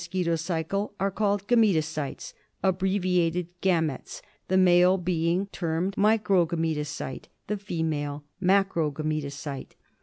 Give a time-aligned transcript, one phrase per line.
[0.01, 8.23] ^■' quito cycle are called Gametocytes— abbreviated Gametes, the male being termed Microgametocyte, the female
[8.41, 9.75] Macrogametocyte.